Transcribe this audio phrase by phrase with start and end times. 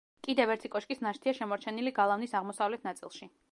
[0.27, 3.33] კიდევ ერთი კოშკის ნაშთია შემორჩენილი გალავნის აღმოსავლეთ ნაწილში.